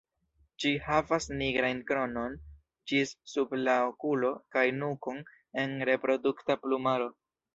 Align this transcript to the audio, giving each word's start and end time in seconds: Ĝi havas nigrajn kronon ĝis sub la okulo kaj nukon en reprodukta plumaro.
Ĝi 0.63 0.69
havas 0.85 1.27
nigrajn 1.41 1.81
kronon 1.89 2.37
ĝis 2.91 3.13
sub 3.35 3.53
la 3.67 3.75
okulo 3.91 4.33
kaj 4.57 4.65
nukon 4.79 5.23
en 5.65 5.77
reprodukta 5.91 6.57
plumaro. 6.65 7.13